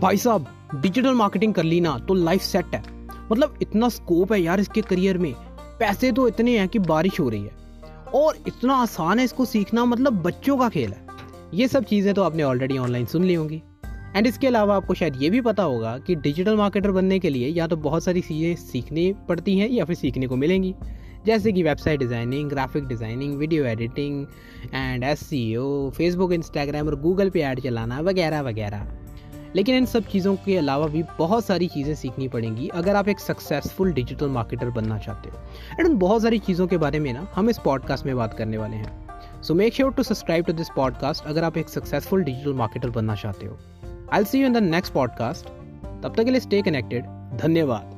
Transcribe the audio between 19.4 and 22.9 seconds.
हैं या फिर सीखने को मिलेंगी। जैसे कि website designing graphic